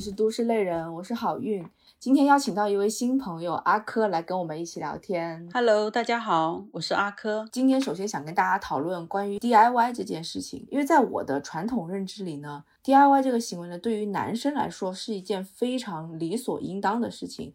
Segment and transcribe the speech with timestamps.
[0.00, 1.68] 是都市类人，我是好运。
[1.98, 5.46] 今天邀请到一位新朋友阿珂来跟我们一起聊天。
[5.52, 7.46] Hello，大家好，我是阿珂。
[7.52, 17.52] 今天首先想跟大家讨论关于 DIY 这件事情，因为在我的传统认知里呢，DIY 这个行为呢，对于男生来说是一件非常理所应当的事情。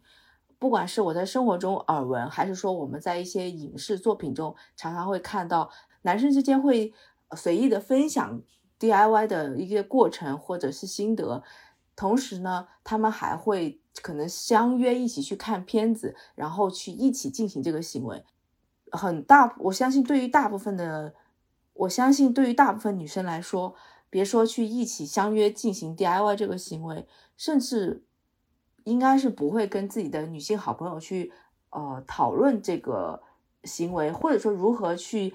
[0.60, 5.68] 不管是我在生活中耳闻，还是说我们在一些影视作品中常常会看到，
[6.02, 6.94] 男生之间会
[7.34, 8.40] 随意的分享
[8.78, 11.42] DIY 的一些过程或者是心得，
[11.96, 18.22] 同时呢，他们还会可能相约一起去看片子，然后去一起进行这个行为。
[18.92, 21.14] 很大，我相信对于大部分的，
[21.72, 23.74] 我相信对于大部分女生来说，
[24.08, 28.04] 别说去一起相约进行 DIY 这个行为，甚至
[28.84, 31.32] 应该是不会跟自己的女性好朋友去
[31.70, 33.22] 呃讨论这个
[33.64, 35.34] 行为，或者说如何去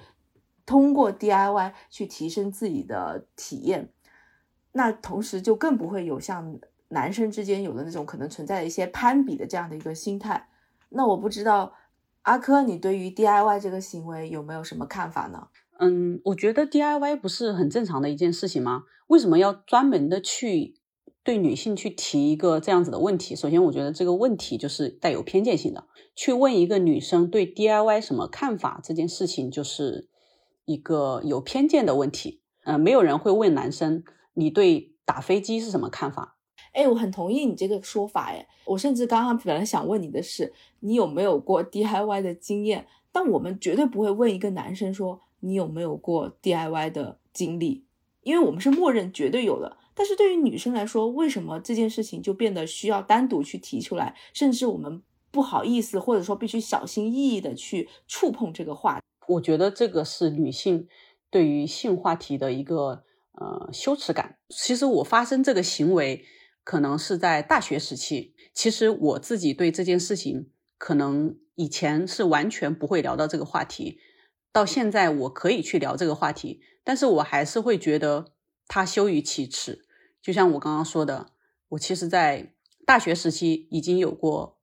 [0.66, 3.92] 通过 DIY 去提升自己的体验。
[4.74, 10.50] 那同时就更不会有像男生之间有的那种可能存在的一些攀比的这样的一个心态。
[10.90, 11.74] 那我不知道
[12.24, 15.48] 阿珂，你对于 DIY 这个行为有没有什么看法呢？
[15.80, 18.84] 嗯，我觉得 DIY 不是很正常的一件事情吗？
[19.08, 20.76] 为什么要专门的去
[21.24, 23.36] 对女性去提一个这样子的问题？
[23.36, 25.86] 首先，我觉得这个问题就是带有偏见性的。
[26.14, 30.08] 去问一个女生对 DIY 什么看法这件事情，就是
[30.66, 32.42] 一个有偏见的问题。
[32.64, 34.04] 嗯、没有人会问男生
[34.34, 36.38] 你对打飞机是什么看法。
[36.74, 38.26] 哎，我很同意你这个说法。
[38.28, 42.88] 哎，我甚至刚刚本来想问你的是，你有没有过 DIY 的经验？
[43.12, 47.84] 但我们绝对不会问一个男生说你有没有过 DIY 的经历，
[48.24, 49.78] 因为我们是默认绝对有的。
[49.94, 59.06] 但是对于女生来说，为什么这件事情就变得需要单独去提出来，甚至我们不好意思，或者说必须小心翼翼的去触碰这个话题？
[59.28, 60.88] 我觉得这个是女性
[61.30, 63.04] 对于性话题的一个
[63.34, 64.38] 呃羞耻感。
[64.50, 66.26] 其实我发生这个行为。
[66.64, 74.00] 可能是在大学时期，其实我自己对这件事情，可能以前是完全不会聊到这个话题，
[74.52, 78.34] 到现在我可以去聊这个话题，但是我还是会觉得
[78.68, 79.84] 它羞于启齿。
[80.22, 81.32] 就像我刚刚说的，
[81.70, 82.54] 我其实，在
[82.86, 84.60] 大学时期已经有过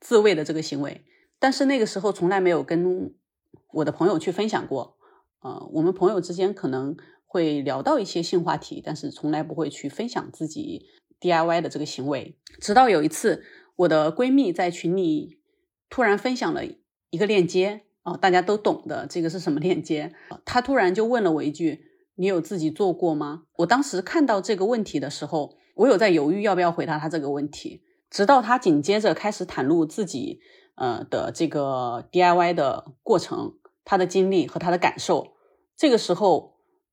[0.00, 1.04] 自慰的这个行为，
[1.38, 3.14] 但是那个时候从来没有跟
[3.74, 4.98] 我的朋友去分享过。
[5.38, 6.96] 呃，我们朋友之间可能
[7.32, 10.90] 会聊到一些性话题，但是从来不会去分享自己。
[11.18, 13.44] DIY 的这个行为，直到有一次，
[13.76, 15.38] 我的闺蜜在群里
[15.88, 16.62] 突然分享了
[17.10, 20.12] 一个链接哦，大家都懂的，这个是什么链接？
[20.44, 21.86] 她突然就问了我一句
[22.18, 30.40] ：“你有自己做过吗？”我当时看到这个问题的时候，我有在犹豫要不要回答她这个问题，直到她紧接着开始袒露自己
[30.74, 33.54] 呃的这个 DIY 的过程、
[33.84, 35.36] 她的经历和她的感受，
[35.76, 36.51] 这个时候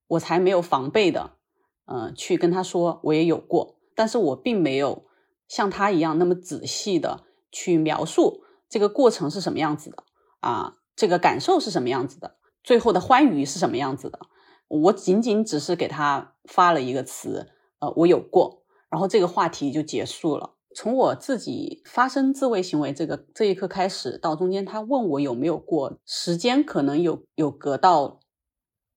[0.09, 1.37] 我才没有防备的
[1.85, 3.77] 呃去跟他说我也有过。
[3.95, 5.05] 但是我并没有
[5.47, 10.03] 像他一样那么仔细的去描述这个过程是什么样子的
[10.39, 14.19] 啊，这个感受是什么样子的，最后的欢愉是什么样子的。
[14.67, 17.47] 我仅仅只是给他发了一个词，
[17.79, 20.55] 呃，我有过，然后这个话题就结束了。
[20.75, 28.19] 从我自己发生自慰行为这个这一刻开始，到中间他问我有没有过，时间可能有有隔到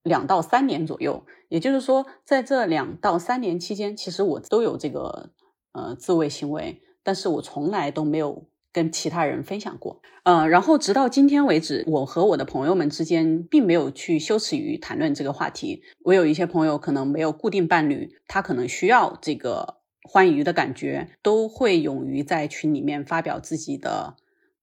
[0.03, 1.25] 两到三年左右。
[1.49, 5.31] 也就是说，在这两到三年期间，其实我都有这个
[5.73, 10.01] 呃自慰行为，但是我从来都没有跟其他人分享过。
[10.23, 15.83] 呃，然后直到今天为止，我和我的朋友们之间并没有去羞耻于谈论这个话题。
[16.05, 24.17] 我有一些朋友可能没有固定伴侣，他可能需要这个欢愉的感觉，都会勇于在群里面发表自己的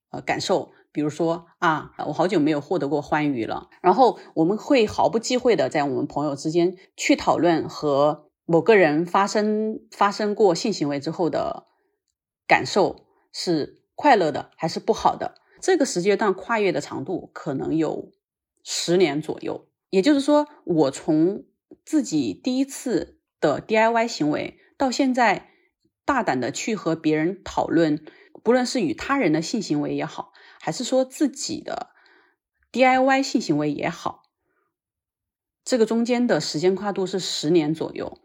[0.10, 0.72] 呃感受。
[0.92, 3.70] 比如说啊，我好久没有获得过欢愉了。
[3.82, 11.68] 然后我们会毫不忌讳的在我们朋友之间去讨论和某个人发生发生过性行为之后的
[12.48, 15.36] 感受是快乐的还是不好的。
[15.62, 18.12] 这个时间段跨越的长度可能有
[18.64, 19.68] 十年左右。
[19.90, 21.46] 也就是说，我从
[21.84, 25.50] 自己第一次的 DIY 行为到现在，
[26.06, 28.06] 大胆的去和别人讨论，
[28.44, 30.29] 不论是与他人的性行为也好。
[30.60, 31.92] 还是说自己的
[32.72, 34.24] DIY 性行为也好，
[35.64, 38.20] 这个中间的时间跨度是十年左右。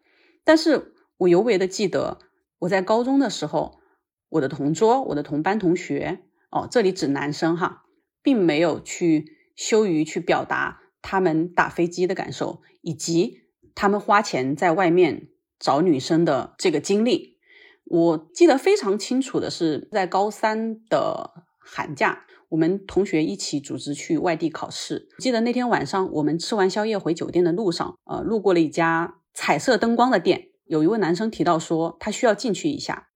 [0.45, 2.19] 但是我尤为的记得，
[2.59, 3.81] 我在高中的时候，
[4.29, 6.21] 我的同桌、我的同班同学，
[6.51, 7.85] 哦，这里指男生哈，
[8.23, 13.43] 并没有去羞于去表达他们打飞机的感受，以及
[13.75, 15.29] 他们花钱在外面
[15.59, 17.39] 找女生的这个经历。
[17.85, 25.09] 我记得非常清楚的是，在高三的寒假，我们同学一起组织去外地考试。
[25.19, 33.09] 记得那天晚上，我们吃完宵夜回酒店的路上，呃，路过了一家彩色灯光的店，有一位男生提到说他需要进去一下，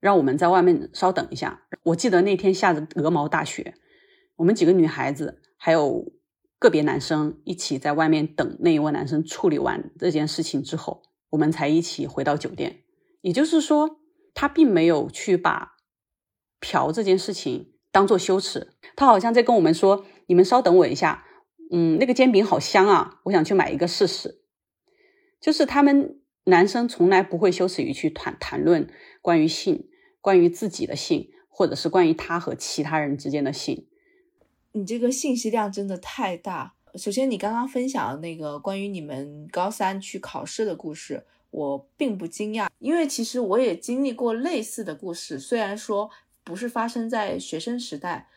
[0.00, 1.62] 让我们在外面稍等一下。
[1.84, 3.74] 我记得那天下着鹅毛大雪，
[4.36, 6.12] 我们几个女孩子还有
[6.58, 12.80] 个别男生一起在外面等那一位男生处理完这件事情之后，我们才一起回到酒店。
[13.20, 13.98] 也就是说，
[14.34, 15.76] 他并没有去把
[16.60, 21.24] 嫖这件事情当做羞耻，他好像在跟我们说：“你们稍等我一下，
[21.70, 24.42] 嗯，那个煎饼好香啊，我想去买一个试试。”
[25.40, 26.20] 就是他们。
[26.46, 28.86] 男生从来不会羞耻于去谈谈论
[29.22, 29.88] 关于性、
[30.20, 33.86] 关于自己的性，或者是关于他和其他人之间的性。
[34.72, 36.74] 你这个信息量真的太大。
[36.96, 45.38] 首先，你刚刚分享的那个关于你们高三去考试的故事，我并不惊讶，因为其实我也经历过类似的故事。
[45.38, 46.10] 虽然说
[46.44, 48.28] 不是发生在学生时代，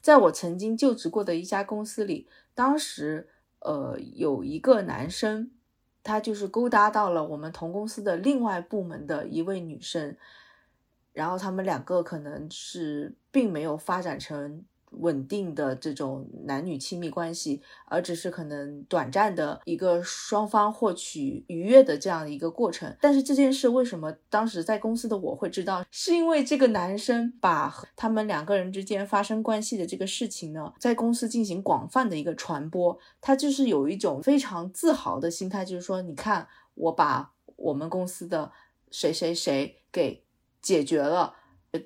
[0.00, 3.28] 在我曾经就职过的一家公司里，当时
[3.58, 5.50] 呃有一个男生。
[6.08, 10.16] 他就是勾搭到了我们同公司的另外部门的一位女生，
[11.12, 14.64] 然后他们两个可能是并没有发展成。
[14.98, 22.96] 稳定的这种男女亲密关系，而只是可能短暂的一个双方获取愉悦的这样的一个过程。
[23.00, 25.84] 但是这件事为什么当时在公司的我会知道？
[25.90, 32.98] 是因为这个男生把他们两个人之间发生关系的这个事情呢，在公司进行广泛的一个传播。
[33.20, 38.52] 他就是有一种非常自豪的心态，就是说，你看我把我们公司的
[38.90, 40.22] 谁谁谁给
[40.62, 41.34] 解决了。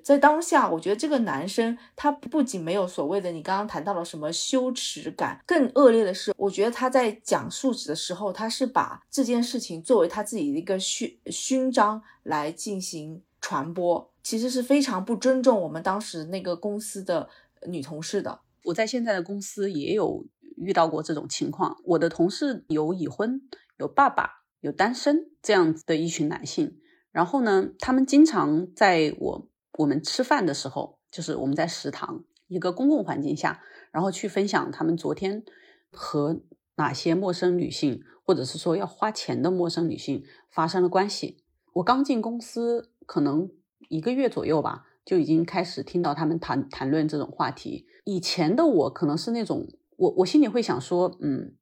[0.03, 17.27] 在当下，我觉得这个男生他不仅没有所谓的你刚刚谈到了什么羞耻感，更恶劣的是，我觉得他在讲述的时候，他是把这件事情作为他自己的一个勋勋章来进行传播，其实是非常不尊重我们当时那个公司的
[17.67, 18.39] 女同事的。
[18.63, 20.25] 我在现在的公司也有
[20.55, 23.41] 遇到过这种情况，我的同事有已婚、
[23.77, 26.77] 有爸爸、有单身这样子的一群男性，
[27.11, 29.50] 然后呢，他们经常在我。
[29.73, 35.43] 我们吃饭的时候，就是我们在食堂一个公共环境下，然后去分享他们昨天
[35.91, 36.41] 和
[36.75, 41.43] 哪些陌生女性，或者是说要花钱的陌生女性发生了关系。
[41.73, 43.49] 我刚进公司，可能
[43.87, 47.87] 一个月左右吧，就已经开始听到他们谈谈论这种话题。
[48.03, 51.55] 以前的我可能是那种，我我心里会想说，嗯，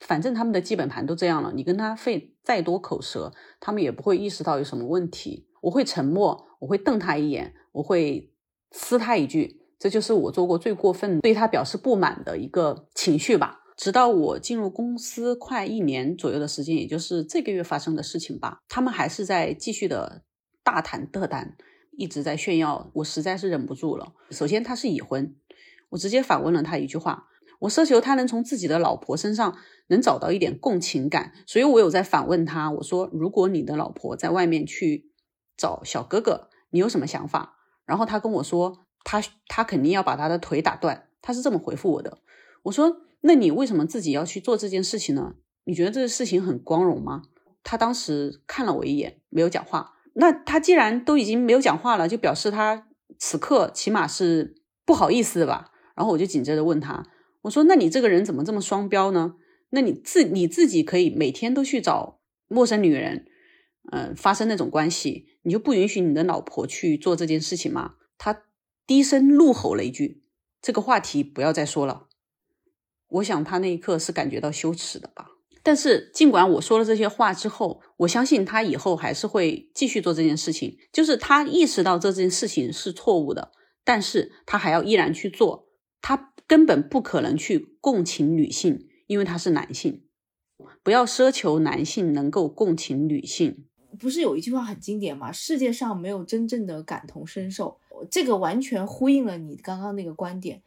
[0.00, 5.46] 反正他们的基本盘都这样了，你跟他费再多口舌，他们也不会意识到有什么问题。
[5.62, 6.47] 我会沉默。
[6.58, 8.30] 我会瞪他一眼，我会
[8.72, 13.60] 呲他一句，这就是我做过最过分对他表示不满的一个情绪吧。
[13.76, 20.24] 直到我进入公司快一年左右的时间，也就是这个月发生的事情吧，他们还是在继续的
[20.64, 21.56] 大谈特谈，
[21.96, 22.90] 一直在炫耀。
[22.94, 24.14] 我实在是忍不住了。
[24.30, 25.36] 首先他是已婚，
[25.90, 27.28] 我直接反问了他一句话，
[27.60, 29.56] 我奢求他能从自己的老婆身上
[29.90, 35.04] 能找到一点共情感，所以我有在反问他，我说如果你的老婆在外面去。
[35.58, 37.56] 找小哥哥，你有什么想法？
[37.84, 42.18] 然后他跟我说，他他肯定要把他的腿打断，他是这么回复我的。
[42.62, 45.34] 我说，那你为什么自己要去做这件事情呢？
[45.64, 47.22] 你觉得这个事情很光荣吗？
[47.62, 49.94] 他当时看了我一眼，没有讲话。
[50.14, 52.86] 那他既然都已经没有讲话了，就表示他
[53.18, 54.54] 此刻起码是
[54.86, 55.72] 不好意思的吧。
[55.94, 57.04] 然后我就紧接着问他，
[57.42, 59.34] 我说，那你这个人怎么这么双标呢？
[59.70, 63.26] 那你自你自己可以每天都去找陌生女人，
[63.90, 65.26] 嗯，发生那种关系。
[65.42, 67.94] 你就不允许你的老婆去做这件事情吗？
[68.18, 68.42] 他
[68.86, 70.22] 低声怒吼了一句
[70.60, 72.08] ：“这个话题不要再说了。”
[73.08, 75.30] 我想他那一刻是感觉到羞耻的吧。
[75.62, 80.78] 但是尽管我说了这些话之后，我相信他以后还是会继续做这件事情。
[80.92, 83.52] 就是他意识到这件事情是错误的，
[83.84, 85.68] 但是他还要依然去做。
[86.00, 90.04] 他根本不可能去共情女性，因为他是男性。
[90.82, 93.67] 不要奢求男性能够共情女性。
[93.98, 95.32] 不是有一句话很经典吗？
[95.32, 97.76] 世界上没有真正的感同身受，
[98.10, 100.62] 这个完全呼应了你刚刚那个观点。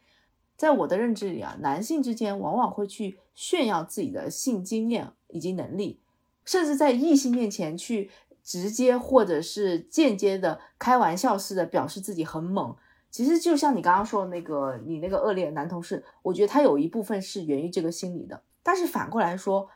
[0.56, 5.98] 在我的认知里啊，男性之间往往会去炫耀自己的性经验以及能力，
[6.44, 8.10] 甚至在异性面前去
[8.44, 12.76] 直接或者是间接的开玩笑似的表示自己很猛。
[13.10, 18.42] 其实就像你刚刚说的那个你那个恶劣男同事，我觉得他有一部分是源于这个心理的。
[18.62, 19.68] 但是反过来说，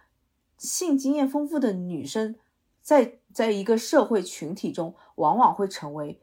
[0.59, 2.37] 性经验丰富的女生。
[2.81, 6.19] 在在一个社会群体中，往往会成为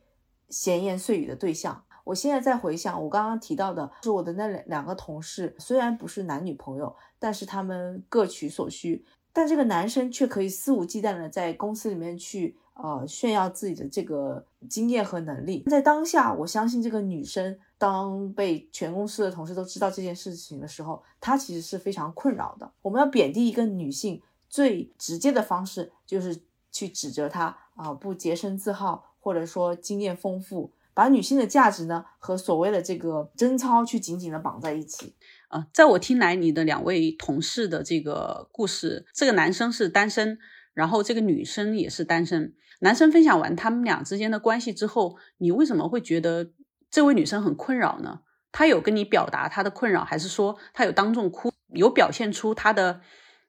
[0.50, 1.84] 闲言碎语的对象。
[2.06, 9.06] 我现在在回想我刚刚提到的，是我的那两两个同事，虽然不是男女朋友，但是他们各取所需。
[9.32, 15.64] 但这个男生却可以肆无忌惮的在公司里面去呃炫耀自己的这个经验和能力。
[15.70, 22.72] 在当下，我相信这个女生当被全公司的同事都知道这件事情的时候，她其实是非常困扰的。
[22.82, 26.42] 我们要贬低一个女性最直接的方式就是。
[26.74, 35.16] 去指责她啊不洁身自好，或者说经验丰富，把女性的价值呢和所谓的这个贞操去紧紧的绑在一起。
[35.48, 40.40] 啊，在我听来，你的两位同事的这个故事，这个男生是单身，
[40.74, 42.56] 然后这个女生也是单身。
[42.80, 46.52] 男生分享完他们俩之间的关系之后，你为什么会觉得
[46.90, 48.22] 这位女生很困扰呢？
[48.52, 53.02] 她有跟你表达她的困扰，还是说她有当众哭，有表现出她的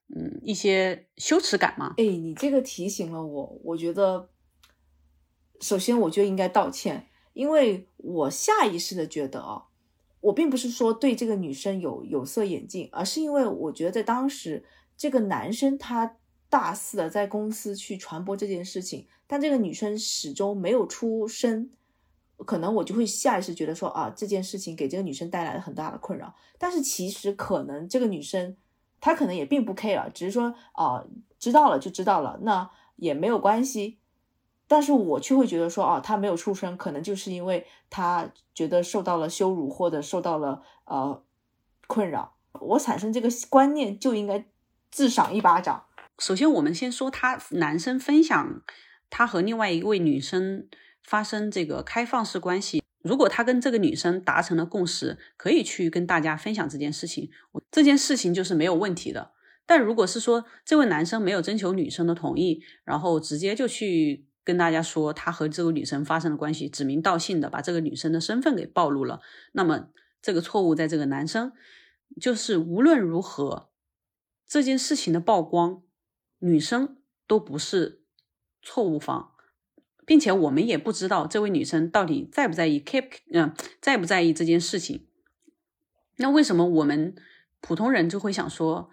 [0.08, 1.94] 嗯一些羞耻感吗？
[1.98, 4.28] 哎，你这个提醒了我，我觉得
[5.60, 9.66] 首先我就应该道歉，因为我下意识的觉得啊。
[10.20, 14.64] 我并不是说对这个女生有有色眼镜，而是因为我觉得当时
[14.96, 16.16] 这个男生他
[16.48, 21.68] 大肆的在公司去传播这件事情，但这个女生始终没有出声，
[22.38, 26.34] 可能我就会下意识觉得说啊这件事情给这个女生带来了很大的困扰。
[26.56, 28.56] 但是其实可能这个女生
[29.04, 31.04] 他可能也并不 care，只是说啊
[31.38, 33.98] 知道了就知道了，那也没有关系。
[34.66, 41.22] 但是我却会觉得说，哦，他没有出声，可能就是因为他觉得受到了羞辱或者受到了呃
[41.86, 42.32] 困扰。
[42.52, 44.46] 我产生这个观念就应该
[44.90, 45.84] 自赏一巴掌。
[46.18, 48.62] 首先，我们先说他男生分享
[49.10, 50.66] 他和另外一位女生
[51.02, 57.30] 发生这个开放式关系，如果他跟这个女生达成了共识，可以去跟大家分享这件事情，
[57.70, 59.30] 这件事情就是没有问题的。
[59.64, 64.26] 但如果是说这位男生没有征求女生的同意，然后直接就去。
[64.46, 69.22] 跟大家说，他和这个女生发生了关系，指名道姓的把这个女生的身份给暴露了。
[69.52, 69.88] 那么
[70.20, 71.52] 这个错误在这个男生，
[72.20, 73.70] 就是无论如何，
[74.46, 75.82] 这件事情的曝光，
[76.40, 78.02] 女生都不是
[78.60, 79.32] 错误方，
[80.06, 85.06] 并且我们也不知道这位女生到底在不在意，keep 嗯在不在意这件事情。
[86.16, 87.14] 那为什么我们
[87.60, 88.90] 普通人就会想说？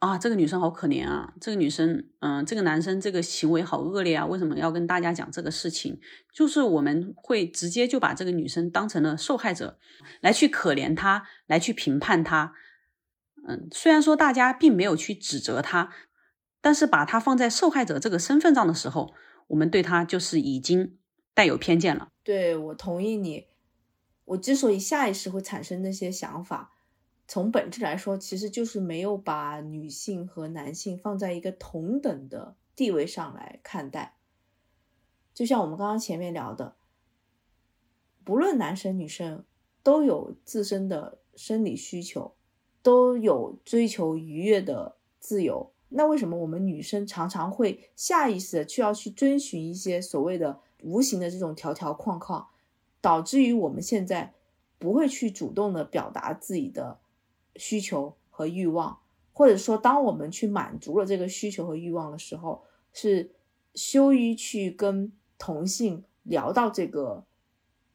[0.00, 1.34] 啊，这个女生好可怜啊！
[1.42, 4.24] 这个女生，嗯，这个男生这个行为好恶劣啊！
[4.24, 6.00] 为什么要跟大家讲这个事情？
[6.32, 9.78] 就是我们会直接就把这个女生当成了受害者，
[10.22, 12.54] 来去可怜她，来去评判她。
[13.46, 15.92] 嗯，虽然说大家并没有去指责她，
[16.62, 19.12] 但是把她放在受害者这个身份上的时候，
[19.50, 20.96] 我们对他就是已经
[21.34, 22.08] 带有偏见了。
[22.22, 23.48] 对，我同意你。
[24.24, 26.72] 我之所以下意识会产生那些想法。
[27.26, 34.16] 从本质来说，其实就是没有把女性和男性放在一个同等的地位上来看待。
[35.34, 36.76] 就像我们刚刚前面聊的，
[38.22, 39.44] 不论男生女生
[39.82, 42.36] 都有自身的生理需求，
[42.82, 45.72] 都有追求愉悦的自由。
[45.90, 52.48] 那为什么我们女生常常会下意识的去要去遵循一些所谓的无形的这种条条框框，
[53.00, 54.34] 导致于我们现在
[54.78, 56.98] 不会去主动的表达自己的。
[57.56, 59.00] 需求和欲望，
[59.32, 63.32] 或者说，当我们去满足了这个需求和欲望的时候，是
[63.74, 67.24] 羞于去跟同性聊到这个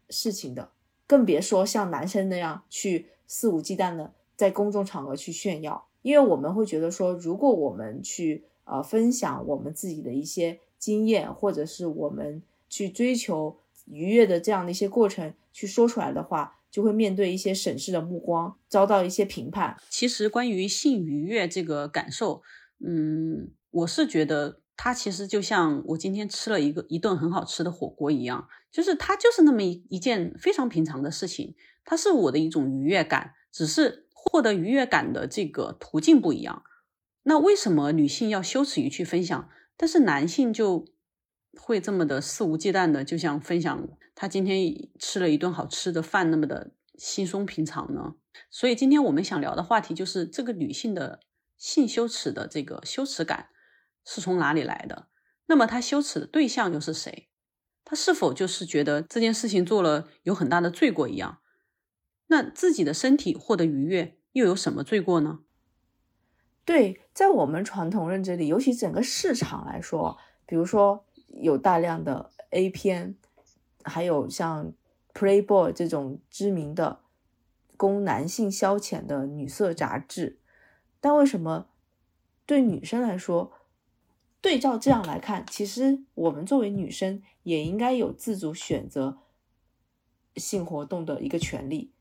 [0.09, 0.71] 事情的，
[1.07, 5.87] 更别说像男生那样去肆无忌惮的在公众场合去炫耀。
[6.05, 16.59] 因为我们会觉得说，如果我们去呃分享我们自己的一些经验，或者是我们去追求愉悦的这样的一些过程，去说出来的话。
[16.71, 19.77] 就会面对一些审视的目光，遭到一些评判。
[19.89, 22.41] 其实关于性愉悦这个感受，
[22.85, 36.63] 嗯，我是觉得它其实就像我今天吃了一个一顿很好吃的火锅一样，就是它就是那么一一件非常平常的事情，它是我的一种愉悦感，只是获得愉悦感的这个途径不一样。
[37.23, 40.85] 那为什么女性要羞耻于去分享，但是男性就
[41.57, 43.87] 会这么的肆无忌惮的，就像分享？
[44.13, 44.61] 他今天
[44.99, 48.15] 吃了一顿好吃的饭，那么的轻松平常呢？
[48.49, 51.19] 所以今天我们想聊的话题就是这个女性的
[51.57, 53.49] 性羞耻的这个羞耻感
[54.05, 55.07] 是从哪里来的？
[55.47, 57.29] 那么她羞耻的对象又是谁？
[57.83, 61.39] 她是否就是觉得这件事情做了有很大的罪过一样？
[62.27, 65.39] 那自己的身体获得愉悦又有什么罪过呢？
[66.63, 73.15] 对，在我们传统认知里，尤其整个市场来说，比如说有大量的 A 片。
[73.87, 74.73] 还有像
[75.13, 77.01] Playboy 这种知名的
[77.77, 80.39] 供男性消遣的女色杂志，
[80.99, 81.67] 但为什么
[82.47, 83.51] 对女生来说，
[84.41, 89.19] 对照这样来看，其实我们作为女生也应该有自主选择
[90.35, 91.91] 性活动的一个权利。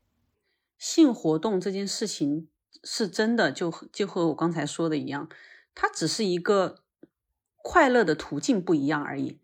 [0.77, 2.49] 性活动这件事情
[2.83, 5.29] 是真的，就就和我刚才说的一样，
[5.73, 6.83] 它只是一个
[7.57, 9.41] 快乐的途径不一样而已。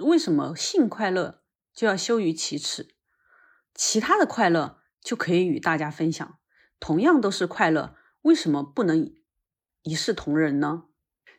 [0.00, 1.42] 为什么性快乐？
[1.74, 2.94] 就要羞于启齿，
[3.74, 6.38] 其他的快乐就可以与大家分享。
[6.78, 9.14] 同样都是快乐，为什么不能
[9.82, 10.84] 一视同仁呢？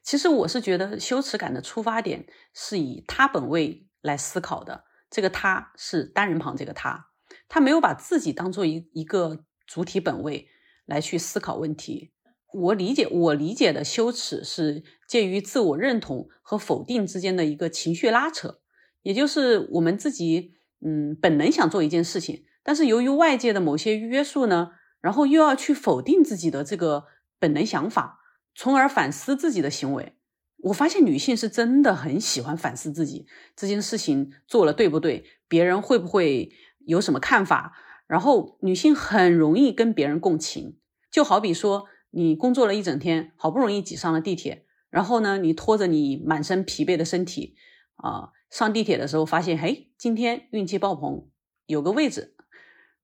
[0.02, 7.10] 其实我是觉得羞耻感的出发点是以他本位来思考的，这个他是单人旁这个他，
[7.54, 10.48] 他没有把自己当做一一个主体本位
[10.88, 12.12] 来去思考问题。
[12.52, 18.60] 我理解，我理解的羞耻是介于自我认同和否定之间的一个情绪拉扯，
[19.04, 27.06] 也就是我们自己嗯本能想做一件事情，但是由于外界的某些约束呢，然后又要去否定自己的这个
[27.38, 28.18] 本能想法，
[28.56, 30.18] 从而反思自己的行为。
[30.58, 36.50] 我发现女性是真的很喜欢反思自己这件事情做了对不对，别人会不会
[36.86, 37.76] 有什么看法，
[38.08, 40.78] 然后女性很容易跟别人共情，
[41.12, 41.88] 就好比说。
[42.16, 47.56] 你工作了一整天，好不容易挤上了地铁，然后呢，你拖着你满身疲惫的身体，
[47.96, 51.28] 啊，上地铁的时候发现，嘿，今天运气爆棚，
[51.66, 52.36] 有个位置，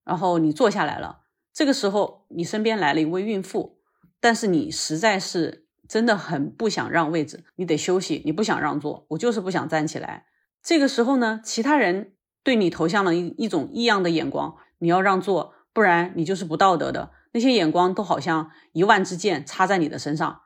[0.06, 1.22] 然后你坐下来了。
[1.52, 3.80] 这个时候，你身边来了一位孕妇，
[4.20, 10.28] 但是你实在是真的很不想让位置，你得休息，你不想让座，我就是不想站起来。
[10.62, 12.14] 这个时候呢，其他人
[12.50, 17.12] 对你投向了一一种异样的眼光，你要让座，不然你就是不道德的。
[17.32, 20.42] 那些眼光都好像一万支箭插在你的身上，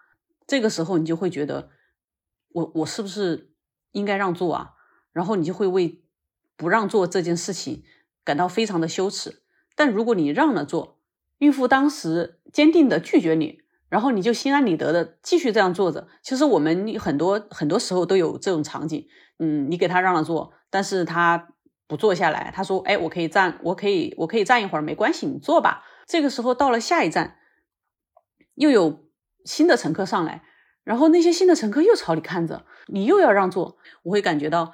[0.46, 1.70] 这个时候你就会觉得，
[2.50, 3.54] 我我是不是
[3.94, 4.72] 应该让座啊？
[5.14, 6.04] 然后你就会为
[6.58, 7.86] 不让座这件事情
[8.26, 9.42] 感到非常的羞耻。
[9.74, 11.00] 但如果你让了座，
[11.38, 16.10] 孕妇当时坚定的拒绝你，然后你就心安理得的继续这样坐着。
[16.22, 19.08] 其实我们很多很多时候都有这种场景，
[19.40, 21.53] 嗯，你给他让了座，但是他
[21.88, 25.84] 不坐下来，他说，哎，我可以站，我可以我可以站一会儿，没关系，你坐吧。
[26.06, 27.38] 这个时候到了下一站，
[28.56, 29.06] 又有
[29.46, 30.44] 新的乘客上来，
[30.84, 34.74] 然后那些新的乘客又朝你看着，你又要让座，我会感觉到，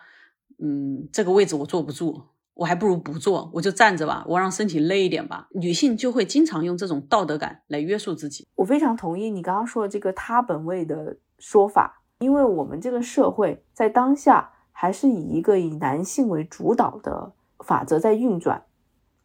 [0.59, 5.47] 嗯，这个位置我坐不住，我还不如不坐，我就站着吧，我让身体累一点吧。
[5.51, 8.47] 女性就会经常用这种道德感来约束自己。
[8.55, 18.63] 我非常同意你刚刚说的这个他本位的说法，因为我们这个社会在当下还是以一个以男性为主导的法则在运转，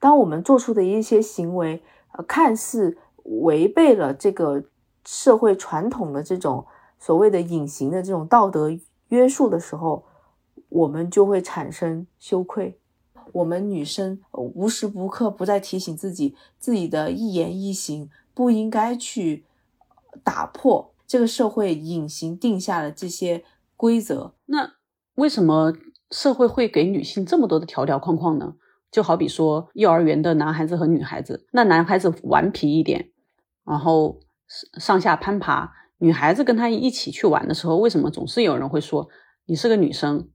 [0.01, 1.81] 当我们做出的一些行为。
[2.17, 4.65] 呃，看似违背了这个
[5.05, 6.65] 社会传统的这种
[6.99, 8.71] 所谓的隐形的这种道德
[9.09, 10.05] 约束的时候，
[10.69, 12.79] 我们就会产生羞愧。
[13.33, 19.45] 我们女生无时不刻不在提醒自己，自己的一言一行不应该去
[20.23, 23.43] 打破这个社会隐形定下的这些
[23.77, 24.35] 规则。
[24.47, 24.75] 那
[25.15, 25.73] 为什么
[26.11, 28.55] 社会会给女性这么多的条条框框呢？
[28.91, 33.11] 就好比说幼儿园的男孩子和女孩子，那男孩子顽皮一点，
[33.65, 34.21] 然后
[34.79, 39.09] 上下攀爬；女孩子跟他一起去玩的时候，为什么总是有人会说
[39.47, 40.29] 你是个女生，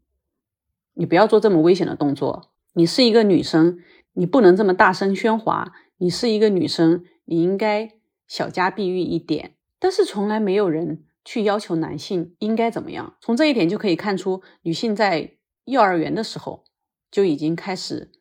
[0.94, 2.52] 你不要做这么危险的动作？
[2.74, 3.80] 你是一个女生，
[4.14, 5.74] 你不能这么大声喧哗。
[5.98, 7.92] 你是一个女生，你应该
[8.28, 9.56] 小家碧玉一点。
[9.80, 13.18] 但是从来没有人去要求男性应该怎么样。
[13.22, 16.64] 从这一点就可以看出，女性在幼儿园的时候
[17.12, 18.12] 就已经开始。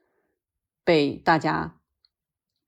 [0.85, 1.77] 被大家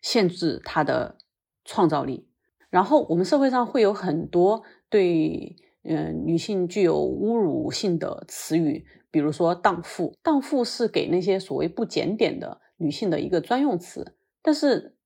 [0.03, 1.17] 限制她的
[1.65, 2.29] 创造力，
[2.69, 10.15] 然后我们社会上会有很多对嗯女性具有侮辱性的词语，比如说荡妇。
[10.23, 14.99] 荡妇是给那些所谓不检点的女性的一个专用词，但是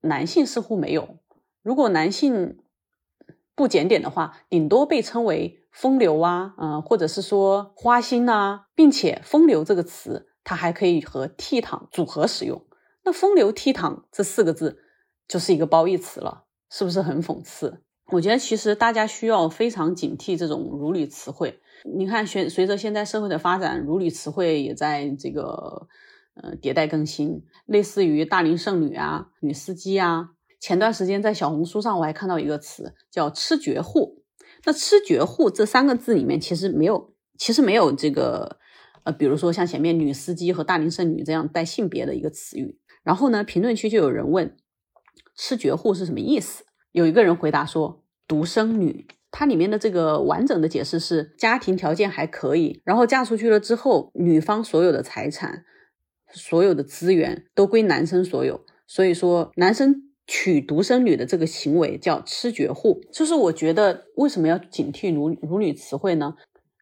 [0.00, 1.18] 男性似乎没有。
[1.60, 2.56] 如果男性
[3.62, 10.26] 不检点的话，顶多被称为风流啊，嗯，或者是说花心呐，并且风流这个词。
[10.44, 12.66] 它还可以和倜傥组合使用，
[13.04, 14.76] 那风流倜傥这四个字
[15.28, 17.84] 就是一个褒义词了，是不是很讽刺？
[18.06, 21.60] 我觉得其实大家需要非常警惕这种如女词汇。
[21.84, 25.86] 你看，随随着现在社会的发展，如女词汇也在这个
[26.34, 30.30] 呃迭代更新，类似于大龄剩女啊、女司机啊。
[30.62, 34.22] 前段时间在小红书上我还看到一个词叫“吃绝户”，
[34.64, 38.60] 那“吃绝户”这三个字里面其实没有，其实没有这个。
[39.04, 44.56] 呃，比如说像前面女司机和大龄剩女这样带性别的一个词语，然后呢，评论区就有人问
[45.34, 46.64] “吃绝户”是什么意思？
[46.92, 55.64] 有一个人回答说“独生女”，它里面的这个完整的解释是家庭条件还可以，然后嫁出去了之后，女方所有的财产、
[56.32, 63.02] 所有的资源都归男生所有，所以说男生娶独生女的这个行为叫“吃绝户”。
[63.12, 66.36] 就是我觉得为什么要警惕辱辱女词汇呢？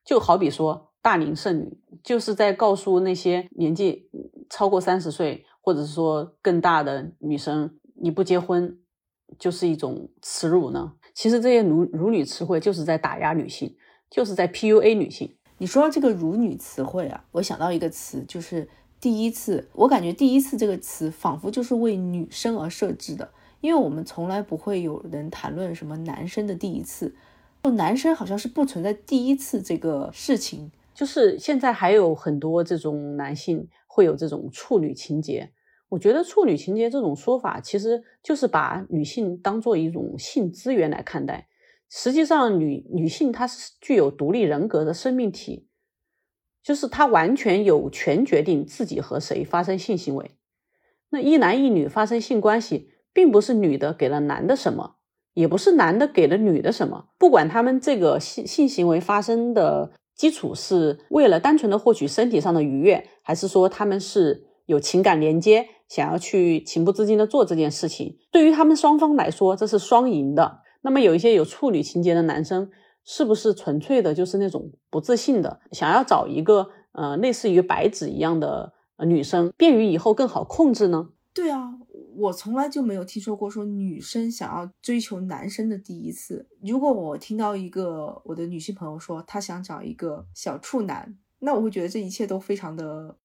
[0.05, 0.87] 就好比说。
[1.03, 4.11] 大龄剩女就是在告诉那些年纪
[4.51, 8.79] 超过三十岁，或者是说更大的女生，你不结婚
[9.39, 10.93] 就是一种耻辱呢。
[11.15, 13.75] 其实这些辱辱女词汇就是在打压女性，
[14.11, 15.35] 就是在 PUA 女性。
[15.57, 18.69] 你说到这个辱女词汇啊，我想到一个词，就是
[19.01, 19.71] 第一次。
[19.73, 27.15] 我感觉第一次这个词仿佛就是为女生而设置的，因为我们从来不会有人谈论什么男生的第一次。
[27.75, 35.51] 男生好像是不存在第一次这个事情，就是现在还有很多这种男性会有这种处女情节。
[35.91, 41.49] 我觉得处女情节这种说法，其实就是把女性当做一种性资源来看待。
[41.91, 45.67] 实际上，女女性她是具有独立人格的生命体，
[46.63, 50.31] 就是她完全有权决定自己和谁发生性行为。
[51.11, 54.97] 那一男一女发生性关系，并不是女的给了男的什么，
[55.35, 57.07] 也不是男的给了女的什么。
[57.19, 65.67] 不管他们这个性性行为发生的基础是为了单纯的获取身体上的愉悦，还是说他们是有情感连接？
[65.89, 70.61] 想要去情不自禁的做这件事情，对于他们双方来说，这是双赢的。
[70.83, 72.71] 那么有一些有处女情节的男生，
[73.05, 78.73] 是不是纯粹的就是那种不自信的，想要找一个呃类似于白纸一样的
[79.05, 81.09] 女生，便于以后更好控制呢？
[81.35, 81.73] 对啊，
[82.21, 86.47] 我从来就没有听说过说女生想要追求男生的第一次。
[86.63, 93.17] 如果我听到一个我的女性朋友说她想找一个小处男，那我会觉得这一切都非常的。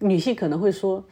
[0.00, 1.04] 女性可能会说。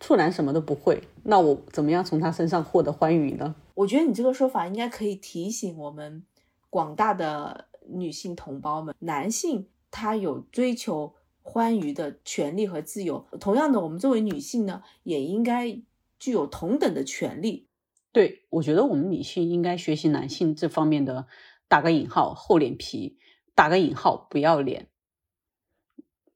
[0.00, 3.54] 处男什么都不会，那我怎么样从他身上获得欢愉呢？
[3.74, 6.22] 我觉得你这个说法应该可以提醒我们
[6.68, 15.80] 广大的女性同胞们，男性他有追求欢愉的权利和自由，同样的，我们作为女性呢，也应该
[16.24, 17.68] 具有同等的权利。
[18.12, 21.26] 对，我觉得我们女性应该学习男性这方面的
[21.68, 23.18] 打个引号厚脸皮，
[23.54, 24.88] 打个引号不要脸。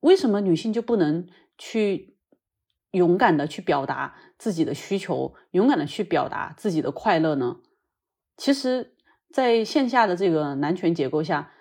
[0.00, 2.18] 为什么女性就不能去？
[2.92, 7.60] 勇敢的去表达自己的需求，勇敢的去表达自己的快乐呢？
[8.38, 8.94] 其实，
[9.30, 11.52] 在线下的这个男权结构下，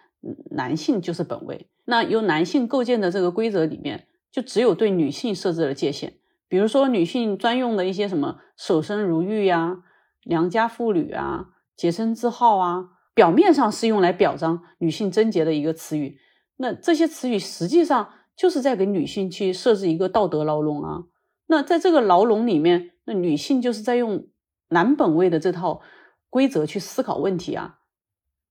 [0.52, 1.70] 男性就是本位。
[1.84, 6.18] 那由男性构建的这个规则里面，就只有对女性设置了界限。
[6.50, 9.84] 比如说，女性专用的一些什么守身如玉呀、
[10.24, 16.20] 良家妇女啊、洁身自好啊，表面上是用来表彰女性贞洁的一个词语，
[16.58, 21.04] 那这些词语实际上就是在给女性去设置一个道德牢笼啊。
[21.48, 24.28] 那在这个牢笼里面，那女性就是在用
[24.70, 25.82] 男本位的这套
[26.30, 27.80] 规则去思考问题啊。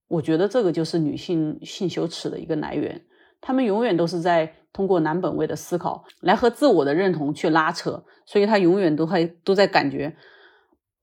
[0.07, 3.06] 我觉得这个就是女性性羞耻的一个来源。
[3.41, 10.15] 他们永远都是在通过男本位的思考来和自我的认同去拉扯，所以他永远都会都在感觉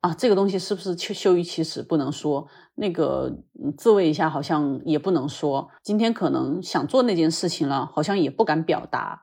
[0.01, 2.47] 啊，这个东西是不是羞羞于启齿不能说？
[2.77, 3.33] 那个
[3.79, 5.71] 自慰一下好像也不能说。
[5.83, 9.23] 今天可能想做那件事情了，好像也不敢表达。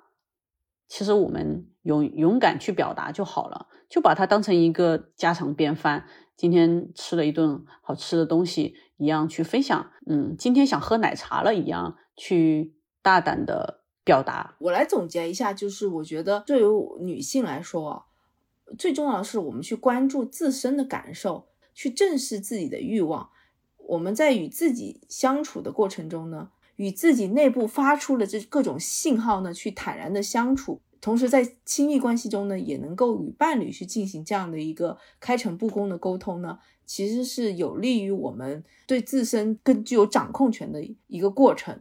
[0.87, 6.05] 其实我们勇勇敢去表达就好了，就把它当成一个家常便饭。
[6.35, 14.55] 今天吃了一顿好吃的东西一样去分享，嗯，今天想喝奶茶了一样去大胆的表达。
[14.59, 16.65] 我来总结一下，就是我觉得对于
[16.99, 18.05] 女性来说，
[18.77, 23.29] 最重要的是我们去关注自身的感受，去正视自己的欲望。
[23.77, 26.51] 我们在与自己相处的过程中呢。
[26.77, 41.79] 与自己内部发出的这各种信号呢，去坦然的相处，同时在亲密关系中呢，也能够与伴侣去进行这样的一个开诚布公的沟通呢，其实是有利于我们对自身更具有掌控权的一个过程。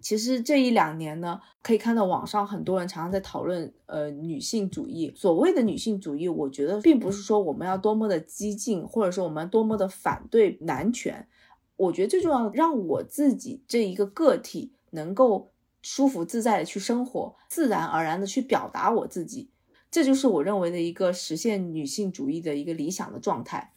[0.00, 5.12] 其实这一两年呢，可以看到网上很多人常常在讨论，呃，女性主义。
[5.14, 11.28] 所谓的女性主义，我觉得并不是说我们要多么的激进，或者说我们多么的反对男权。
[11.76, 19.50] 我觉得最重要，让我自己这一个个体能够舒服自在的去生活，自然而然的去表达我自己，
[19.90, 23.72] 这就是我认为的一个实现女性主义的一个理想的状态。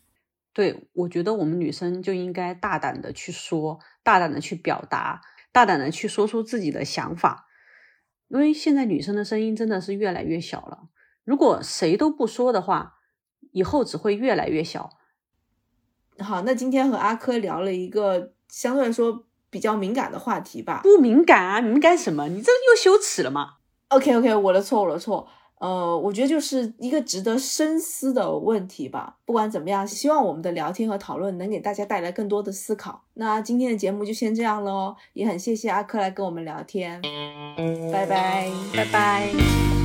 [0.52, 5.22] 对，我觉得我们女生就应该大胆的去说，大胆的去表达，
[5.54, 7.48] 大胆的去说出自己的想法，
[8.28, 10.90] 因为现在女生的声音真的是越来越小了。
[11.24, 12.96] 如果谁都不说的话，
[13.52, 14.90] 以后只会越来越小。
[16.20, 20.82] 好，那今天和阿珂聊了一个相对来说比较敏感的话题吧。
[20.84, 22.28] 不敏感啊，敏感什么？
[22.28, 23.58] 你这又羞耻了吗
[23.90, 25.30] ？OK OK，我的错，我的错。
[25.60, 29.16] 呃，我觉得就是一个值得深思的问题吧。
[29.26, 33.02] 不管怎么样，希望我们的聊天和讨论能给大家带来更多的思考。
[33.14, 37.02] 那今天的节目就先这样喽，也很谢谢阿珂来跟我们聊天。
[37.92, 39.83] 拜拜，拜拜。